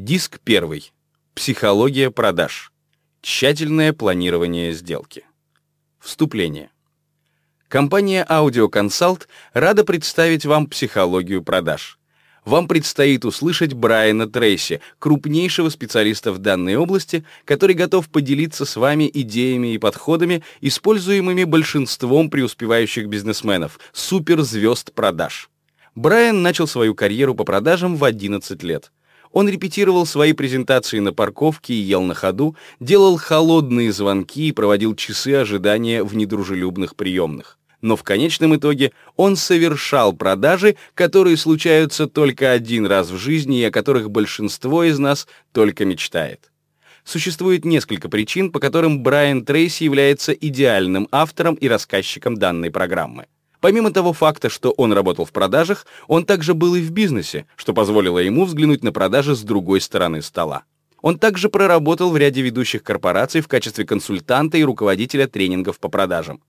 Диск 0.00 0.38
первый. 0.44 0.92
Психология 1.34 2.12
продаж. 2.12 2.72
Тщательное 3.20 3.92
планирование 3.92 4.72
сделки. 4.72 5.24
Вступление. 5.98 6.70
Компания 7.66 8.24
Consult 8.24 9.26
рада 9.54 9.84
представить 9.84 10.46
вам 10.46 10.68
психологию 10.68 11.42
продаж. 11.42 11.98
Вам 12.44 12.68
предстоит 12.68 13.24
услышать 13.24 13.72
Брайана 13.72 14.28
Трейси, 14.28 14.80
крупнейшего 15.00 15.68
специалиста 15.68 16.30
в 16.30 16.38
данной 16.38 16.76
области, 16.76 17.24
который 17.44 17.74
готов 17.74 18.08
поделиться 18.08 18.66
с 18.66 18.76
вами 18.76 19.10
идеями 19.12 19.74
и 19.74 19.78
подходами, 19.78 20.44
используемыми 20.60 21.42
большинством 21.42 22.30
преуспевающих 22.30 23.08
бизнесменов, 23.08 23.80
суперзвезд 23.92 24.92
продаж. 24.92 25.50
Брайан 25.96 26.40
начал 26.40 26.68
свою 26.68 26.94
карьеру 26.94 27.34
по 27.34 27.42
продажам 27.42 27.96
в 27.96 28.04
11 28.04 28.62
лет. 28.62 28.92
Он 29.32 29.48
репетировал 29.48 30.06
свои 30.06 30.32
презентации 30.32 30.98
на 31.00 31.12
парковке 31.12 31.74
и 31.74 31.76
ел 31.76 32.02
на 32.02 32.14
ходу, 32.14 32.56
делал 32.80 33.16
холодные 33.16 33.92
звонки 33.92 34.48
и 34.48 34.52
проводил 34.52 34.94
часы 34.94 35.34
ожидания 35.34 36.02
в 36.02 36.16
недружелюбных 36.16 36.96
приемных. 36.96 37.58
Но 37.80 37.94
в 37.96 38.02
конечном 38.02 38.56
итоге 38.56 38.92
он 39.16 39.36
совершал 39.36 40.12
продажи, 40.12 40.76
которые 40.94 41.36
случаются 41.36 42.06
только 42.06 42.50
один 42.50 42.86
раз 42.86 43.10
в 43.10 43.18
жизни 43.18 43.60
и 43.60 43.64
о 43.64 43.70
которых 43.70 44.10
большинство 44.10 44.82
из 44.84 44.98
нас 44.98 45.28
только 45.52 45.84
мечтает. 45.84 46.50
Существует 47.04 47.64
несколько 47.64 48.08
причин, 48.08 48.50
по 48.50 48.60
которым 48.60 49.02
Брайан 49.02 49.44
Трейси 49.44 49.84
является 49.84 50.32
идеальным 50.32 51.08
автором 51.10 51.54
и 51.54 51.68
рассказчиком 51.68 52.36
данной 52.36 52.70
программы. 52.70 53.26
Помимо 53.60 53.90
того 53.90 54.12
факта, 54.12 54.48
что 54.48 54.70
он 54.70 54.92
работал 54.92 55.24
в 55.24 55.32
продажах, 55.32 55.86
он 56.06 56.24
также 56.24 56.54
был 56.54 56.76
и 56.76 56.80
в 56.80 56.90
бизнесе, 56.90 57.46
что 57.56 57.74
позволило 57.74 58.18
ему 58.18 58.44
взглянуть 58.44 58.84
на 58.84 58.92
продажи 58.92 59.34
с 59.34 59.40
другой 59.40 59.80
стороны 59.80 60.22
стола. 60.22 60.62
Он 61.02 61.18
также 61.18 61.48
проработал 61.48 62.10
в 62.10 62.16
ряде 62.16 62.40
ведущих 62.40 62.82
корпораций 62.82 63.40
в 63.40 63.48
качестве 63.48 63.84
консультанта 63.84 64.58
и 64.58 64.64
руководителя 64.64 65.26
тренингов 65.26 65.80
по 65.80 65.88
продажам. 65.88 66.40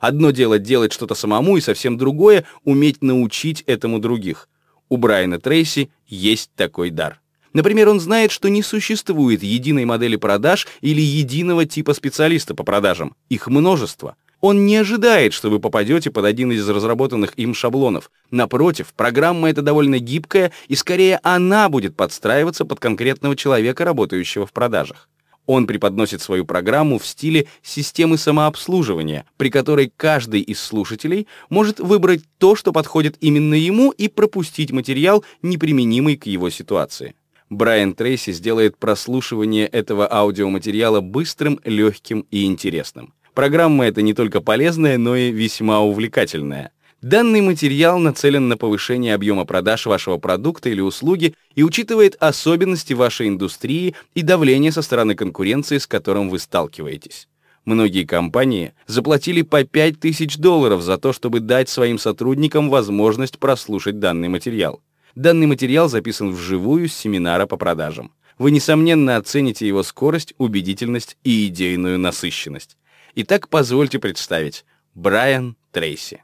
Одно 0.00 0.30
дело 0.30 0.58
делать 0.58 0.92
что-то 0.92 1.14
самому, 1.14 1.56
и 1.56 1.60
совсем 1.60 1.98
другое— 1.98 2.44
уметь 2.64 3.02
научить 3.02 3.62
этому 3.62 3.98
других. 3.98 4.48
У 4.88 4.96
Брайана 4.96 5.38
Трейси 5.38 5.90
есть 6.06 6.50
такой 6.54 6.90
дар. 6.90 7.20
Например, 7.52 7.88
он 7.88 7.98
знает, 7.98 8.30
что 8.30 8.48
не 8.48 8.62
существует 8.62 9.42
единой 9.42 9.84
модели 9.84 10.16
продаж 10.16 10.68
или 10.80 11.00
единого 11.00 11.66
типа 11.66 11.94
специалиста 11.94 12.54
по 12.54 12.62
продажам. 12.62 13.16
Их 13.28 13.48
множество— 13.48 14.16
он 14.40 14.66
не 14.66 14.76
ожидает, 14.76 15.32
что 15.32 15.50
вы 15.50 15.58
попадете 15.58 16.10
под 16.10 16.24
один 16.24 16.52
из 16.52 16.68
разработанных 16.68 17.32
им 17.36 17.54
шаблонов. 17.54 18.10
Напротив, 18.30 18.92
программа 18.96 19.50
эта 19.50 19.62
довольно 19.62 19.98
гибкая, 19.98 20.52
и 20.68 20.74
скорее 20.76 21.20
она 21.22 21.68
будет 21.68 21.96
подстраиваться 21.96 22.64
под 22.64 22.80
конкретного 22.80 23.36
человека, 23.36 23.84
работающего 23.84 24.46
в 24.46 24.52
продажах. 24.52 25.08
Он 25.46 25.66
преподносит 25.66 26.20
свою 26.20 26.44
программу 26.44 26.98
в 26.98 27.06
стиле 27.06 27.46
системы 27.62 28.18
самообслуживания, 28.18 29.24
при 29.38 29.48
которой 29.48 29.90
каждый 29.96 30.42
из 30.42 30.60
слушателей 30.60 31.26
может 31.48 31.80
выбрать 31.80 32.22
то, 32.36 32.54
что 32.54 32.70
подходит 32.70 33.16
именно 33.20 33.54
ему, 33.54 33.90
и 33.90 34.08
пропустить 34.08 34.72
материал, 34.72 35.24
неприменимый 35.40 36.18
к 36.18 36.26
его 36.26 36.50
ситуации. 36.50 37.14
Брайан 37.48 37.94
Трейси 37.94 38.32
сделает 38.32 38.76
прослушивание 38.76 39.66
этого 39.66 40.06
аудиоматериала 40.12 41.00
быстрым, 41.00 41.58
легким 41.64 42.26
и 42.30 42.44
интересным. 42.44 43.14
Программа 43.38 43.86
эта 43.86 44.02
не 44.02 44.14
только 44.14 44.40
полезная, 44.40 44.98
но 44.98 45.14
и 45.14 45.30
весьма 45.30 45.78
увлекательная. 45.78 46.72
Данный 47.02 47.40
материал 47.40 48.00
нацелен 48.00 48.48
на 48.48 48.56
повышение 48.56 49.14
объема 49.14 49.44
продаж 49.44 49.86
вашего 49.86 50.16
продукта 50.16 50.70
или 50.70 50.80
услуги 50.80 51.34
и 51.54 51.62
учитывает 51.62 52.16
особенности 52.18 52.94
вашей 52.94 53.28
индустрии 53.28 53.94
и 54.16 54.22
давление 54.22 54.72
со 54.72 54.82
стороны 54.82 55.14
конкуренции, 55.14 55.78
с 55.78 55.86
которым 55.86 56.30
вы 56.30 56.40
сталкиваетесь. 56.40 57.28
Многие 57.64 58.02
компании 58.02 58.72
заплатили 58.88 59.42
по 59.42 59.62
5000 59.62 60.36
долларов 60.38 60.82
за 60.82 60.98
то, 60.98 61.12
чтобы 61.12 61.38
дать 61.38 61.68
своим 61.68 62.00
сотрудникам 62.00 62.68
возможность 62.68 63.38
прослушать 63.38 64.00
данный 64.00 64.26
материал. 64.28 64.82
Данный 65.14 65.46
материал 65.46 65.88
записан 65.88 66.32
вживую 66.32 66.88
с 66.88 66.92
семинара 66.92 67.46
по 67.46 67.56
продажам. 67.56 68.10
Вы, 68.36 68.50
несомненно, 68.50 69.16
оцените 69.16 69.64
его 69.64 69.84
скорость, 69.84 70.34
убедительность 70.38 71.16
и 71.22 71.46
идейную 71.46 72.00
насыщенность. 72.00 72.76
Итак, 73.20 73.48
позвольте 73.48 73.98
представить. 73.98 74.64
Брайан 74.94 75.56
Трейси. 75.72 76.22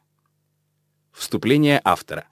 Вступление 1.10 1.80
автора. 1.82 2.28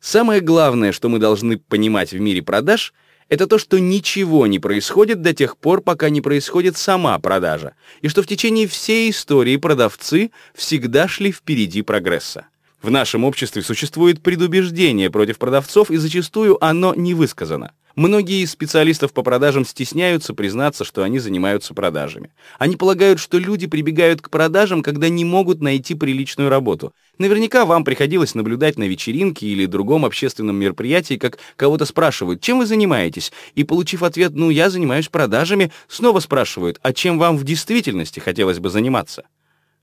Самое 0.00 0.40
главное, 0.40 0.92
что 0.92 1.10
мы 1.10 1.18
должны 1.18 1.58
понимать 1.58 2.12
в 2.12 2.18
мире 2.18 2.40
продаж, 2.40 2.94
это 3.28 3.46
то, 3.46 3.58
что 3.58 3.78
ничего 3.78 4.46
не 4.46 4.58
происходит 4.58 5.20
до 5.20 5.34
тех 5.34 5.58
пор, 5.58 5.82
пока 5.82 6.08
не 6.08 6.22
происходит 6.22 6.78
сама 6.78 7.18
продажа, 7.18 7.74
и 8.00 8.08
что 8.08 8.22
в 8.22 8.26
течение 8.26 8.66
всей 8.66 9.10
истории 9.10 9.58
продавцы 9.58 10.30
всегда 10.54 11.06
шли 11.06 11.30
впереди 11.30 11.82
прогресса. 11.82 12.46
В 12.80 12.90
нашем 12.90 13.24
обществе 13.24 13.60
существует 13.60 14.22
предубеждение 14.22 15.10
против 15.10 15.36
продавцов, 15.36 15.90
и 15.90 15.98
зачастую 15.98 16.64
оно 16.64 16.94
не 16.94 17.12
высказано. 17.12 17.74
Многие 17.96 18.42
из 18.42 18.52
специалистов 18.52 19.12
по 19.12 19.22
продажам 19.22 19.64
стесняются 19.64 20.32
признаться, 20.32 20.84
что 20.84 21.02
они 21.02 21.18
занимаются 21.18 21.74
продажами. 21.74 22.32
Они 22.58 22.76
полагают, 22.76 23.18
что 23.18 23.38
люди 23.38 23.66
прибегают 23.66 24.22
к 24.22 24.30
продажам, 24.30 24.82
когда 24.82 25.08
не 25.08 25.24
могут 25.24 25.60
найти 25.60 25.94
приличную 25.94 26.50
работу. 26.50 26.92
Наверняка 27.18 27.66
вам 27.66 27.84
приходилось 27.84 28.34
наблюдать 28.34 28.78
на 28.78 28.84
вечеринке 28.84 29.46
или 29.46 29.66
другом 29.66 30.04
общественном 30.04 30.56
мероприятии, 30.56 31.16
как 31.16 31.38
кого-то 31.56 31.84
спрашивают, 31.84 32.40
чем 32.40 32.58
вы 32.58 32.66
занимаетесь, 32.66 33.32
и, 33.54 33.64
получив 33.64 34.02
ответ 34.02 34.32
«ну, 34.34 34.50
я 34.50 34.70
занимаюсь 34.70 35.08
продажами», 35.08 35.72
снова 35.88 36.20
спрашивают, 36.20 36.78
а 36.82 36.92
чем 36.92 37.18
вам 37.18 37.36
в 37.36 37.44
действительности 37.44 38.20
хотелось 38.20 38.60
бы 38.60 38.70
заниматься? 38.70 39.24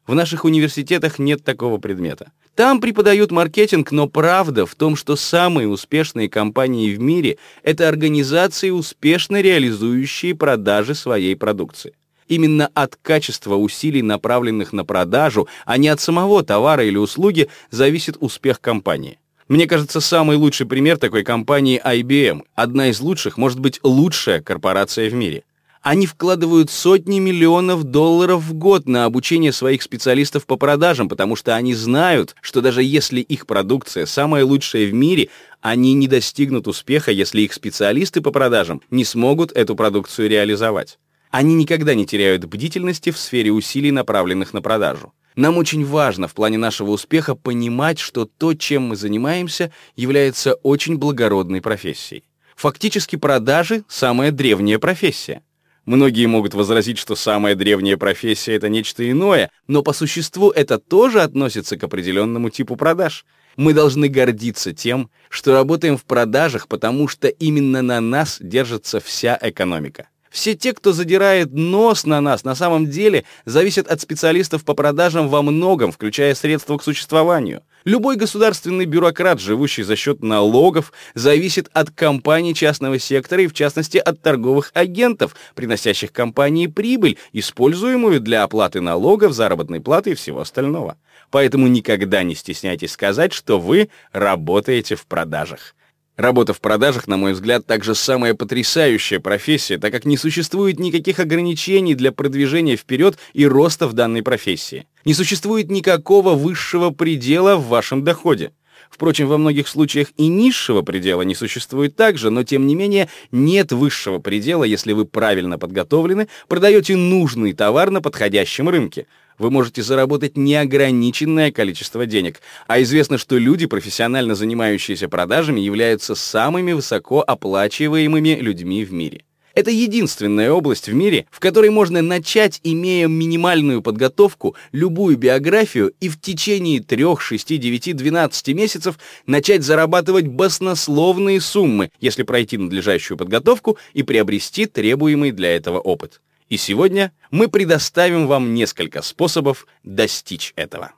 В 0.08 0.16
наших 0.16 0.46
университетах 0.46 1.20
нет 1.20 1.44
такого 1.44 1.80
предмета. 1.80 2.32
Там 2.56 2.80
преподают 2.80 3.30
маркетинг, 3.32 3.92
но 3.92 4.08
правда 4.08 4.66
в 4.66 4.74
том, 4.74 4.96
что 4.96 5.18
самые 5.18 5.68
успешные 5.68 6.30
компании 6.30 6.96
в 6.96 7.00
мире— 7.00 7.38
это 7.64 7.90
организации, 7.90 8.70
успешно 8.70 9.42
реализующие 9.42 10.34
продажи 10.34 10.96
своей 10.96 11.36
продукции. 11.36 11.94
Именно 12.30 12.70
от 12.74 12.96
качества 12.96 13.56
усилий, 13.56 14.02
направленных 14.02 14.74
на 14.74 14.86
продажу, 14.86 15.48
а 15.66 15.78
не 15.78 15.90
от 15.90 16.00
самого 16.00 16.42
товара 16.42 16.86
или 16.86 16.98
услуги, 16.98 17.50
зависит 17.70 18.18
успех 18.22 18.62
компании. 18.62 19.20
Мне 19.50 19.68
кажется, 19.68 20.02
самый 20.02 20.38
лучший 20.38 20.66
пример 20.66 20.98
такой 20.98 21.24
компании 21.24 21.82
IBM. 21.84 22.44
Одна 22.56 22.90
из 22.90 23.02
лучших, 23.02 23.38
может 23.38 23.60
быть, 23.60 23.80
лучшая 23.84 24.42
корпорация 24.42 25.10
в 25.10 25.14
мире. 25.14 25.44
Они 25.82 26.06
вкладывают 26.06 26.70
сотни 26.70 27.20
миллионов 27.20 27.84
долларов 27.84 28.44
в 28.44 28.54
год 28.54 28.88
на 28.88 29.06
обучение 29.06 29.52
своих 29.52 29.82
специалистов 29.82 30.46
по 30.46 30.58
продажам, 30.58 31.08
потому 31.10 31.36
что 31.36 31.56
они 31.56 31.74
знают, 31.74 32.36
что 32.42 32.62
даже 32.62 32.84
если 32.84 33.22
их 33.22 33.46
продукция 33.46 34.06
самая 34.06 34.44
лучшая 34.44 34.88
в 34.88 34.94
мире, 34.94 35.30
они 35.62 35.94
не 35.94 36.08
достигнут 36.08 36.68
успеха, 36.68 37.12
если 37.12 37.42
их 37.42 37.54
специалисты 37.54 38.22
по 38.22 38.32
продажам 38.32 38.82
не 38.90 39.06
смогут 39.06 39.52
эту 39.52 39.76
продукцию 39.76 40.30
реализовать. 40.30 41.00
Они 41.30 41.56
никогда 41.56 41.94
не 41.94 42.06
теряют 42.06 42.46
бдительности 42.46 43.12
в 43.12 43.18
сфере 43.18 43.52
усилий, 43.52 43.92
направленных 43.92 44.54
на 44.54 44.62
продажу. 44.62 45.14
Нам 45.36 45.58
очень 45.58 45.86
важно 45.86 46.28
в 46.28 46.34
плане 46.34 46.58
нашего 46.58 46.92
успеха 46.92 47.36
понимать, 47.36 48.00
что 48.00 48.26
то, 48.26 48.56
чем 48.56 48.84
мы 48.84 48.96
занимаемся, 48.96 49.72
является 49.96 50.56
очень 50.56 50.98
благородной 50.98 51.62
профессией. 51.62 52.24
Фактически 52.56 53.18
продажи— 53.18 53.84
самая 53.88 54.32
древняя 54.32 54.80
профессия. 54.80 55.44
Многие 55.88 56.26
могут 56.26 56.54
возразить, 56.54 56.98
что 56.98 57.16
самая 57.16 57.56
древняя 57.56 57.96
профессия— 57.96 58.54
это 58.56 58.68
нечто 58.68 59.10
иное, 59.10 59.50
но 59.68 59.84
по 59.84 59.94
существу 59.94 60.52
это 60.52 60.80
тоже 60.80 61.22
относится 61.22 61.78
к 61.78 61.84
определенному 61.86 62.50
типу 62.50 62.76
продаж. 62.76 63.26
Мы 63.56 63.74
должны 63.74 64.10
гордиться 64.10 64.74
тем, 64.74 65.10
что 65.30 65.54
работаем 65.54 65.96
в 65.96 66.04
продажах, 66.04 66.68
потому 66.68 67.08
что 67.08 67.30
именно 67.30 67.82
на 67.82 68.02
нас 68.02 68.38
держится 68.42 69.00
вся 69.00 69.40
экономика. 69.42 70.10
Все 70.38 70.54
те, 70.54 70.74
кто 70.74 70.94
задирает 70.94 71.52
нос 71.52 72.06
на 72.06 72.22
нас, 72.22 72.44
на 72.44 72.54
самом 72.54 72.86
деле 72.86 73.24
зависят 73.46 73.88
от 73.88 74.02
специалистов 74.02 74.64
по 74.64 74.76
продажам 74.76 75.30
во 75.30 75.42
многом, 75.42 75.92
включая 75.92 76.36
средства 76.36 76.78
к 76.78 76.84
существованию. 76.84 77.64
Любой 77.86 78.18
государственный 78.18 78.86
бюрократ, 78.86 79.42
живущий 79.42 79.82
за 79.82 79.96
счет 79.96 80.22
налогов, 80.22 80.94
зависит 81.16 81.72
от 81.74 81.90
компаний 81.90 82.54
частного 82.54 83.00
сектора 83.00 83.42
и, 83.42 83.48
в 83.48 83.54
частности, 83.54 83.98
от 83.98 84.22
торговых 84.22 84.70
агентов, 84.76 85.36
приносящих 85.56 86.12
компании 86.12 86.68
прибыль, 86.68 87.18
используемую 87.34 88.22
для 88.22 88.44
оплаты 88.44 88.80
налогов, 88.80 89.34
заработной 89.34 89.82
платы 89.82 90.12
и 90.12 90.14
всего 90.14 90.42
остального. 90.42 90.98
Поэтому 91.32 91.66
никогда 91.66 92.22
не 92.22 92.36
стесняйтесь 92.36 92.92
сказать, 92.92 93.34
что 93.34 93.60
вы 93.60 93.90
работаете 94.12 94.98
в 94.98 95.08
продажах. 95.08 95.74
Работа 96.18 96.52
в 96.52 96.62
продажах, 96.62 97.08
на 97.08 97.16
мой 97.16 97.34
взгляд, 97.34 97.68
также 97.68 97.94
самая 97.94 98.34
потрясающая 98.34 99.20
профессия, 99.20 99.78
так 99.78 99.92
как 99.92 100.04
не 100.04 100.18
существует 100.18 100.80
никаких 100.80 101.20
ограничений 101.20 101.94
для 101.94 102.12
продвижения 102.12 102.76
вперед 102.76 103.20
и 103.34 103.46
роста 103.46 103.88
в 103.88 103.94
данной 103.94 104.24
профессии. 104.24 104.88
Не 105.06 105.14
существует 105.14 105.70
никакого 105.70 106.34
высшего 106.34 106.90
предела 106.90 107.56
в 107.56 107.68
вашем 107.68 108.04
доходе. 108.04 108.52
Впрочем, 108.90 109.28
во 109.28 109.38
многих 109.38 109.68
случаях 109.68 110.08
и 110.18 110.28
низшего 110.28 110.82
предела 110.82 111.22
не 111.22 111.36
существует 111.36 111.96
также, 111.96 112.32
но 112.32 112.44
тем 112.44 112.66
не 112.66 112.74
менее 112.74 113.10
нет 113.32 113.72
высшего 113.72 114.18
предела, 114.18 114.64
если 114.64 114.94
вы 114.94 115.06
правильно 115.06 115.60
подготовлены, 115.60 116.30
продаете 116.48 116.96
нужный 116.96 117.54
товар 117.54 117.92
на 117.92 118.02
подходящем 118.02 118.70
рынке. 118.70 119.06
Вы 119.38 119.52
можете 119.52 119.84
заработать 119.84 120.36
неограниченное 120.36 121.52
количество 121.52 122.06
денег, 122.06 122.42
а 122.66 122.82
известно, 122.82 123.18
что 123.18 123.38
люди, 123.38 123.68
профессионально 123.68 124.34
занимающиеся 124.34 125.08
продажами, 125.10 125.60
являются 125.60 126.16
самыми 126.16 126.74
высокооплачиваемыми 126.74 128.40
людьми 128.40 128.84
в 128.84 128.92
мире. 128.92 129.24
Это 129.58 129.72
единственная 129.72 130.52
область 130.52 130.88
в 130.88 130.94
мире, 130.94 131.26
в 131.32 131.40
которой 131.40 131.72
можно 131.72 132.04
начать, 132.04 132.60
имея 132.64 133.08
минимальную 133.08 133.82
подготовку, 133.82 134.56
любую 134.72 135.18
биографию 135.18 135.94
и 136.00 136.10
в 136.10 136.22
течение 136.22 136.80
3, 136.80 137.06
6, 137.20 137.60
9, 137.60 137.96
12 137.96 138.48
месяцев 138.50 139.00
начать 139.26 139.64
зарабатывать 139.64 140.28
баснословные 140.28 141.42
суммы, 141.42 141.90
если 142.00 142.22
пройти 142.22 142.58
надлежащую 142.58 143.18
подготовку 143.18 143.80
и 143.94 144.04
приобрести 144.04 144.68
требуемый 144.68 145.32
для 145.32 145.56
этого 145.56 145.80
опыт. 145.80 146.22
И 146.50 146.58
сегодня 146.58 147.12
мы 147.30 147.50
предоставим 147.50 148.28
вам 148.28 148.54
несколько 148.54 149.02
способов 149.02 149.68
достичь 149.84 150.54
этого. 150.56 150.94